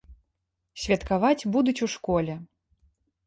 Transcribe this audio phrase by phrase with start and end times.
[0.83, 2.39] Святкаваць будуць у школе.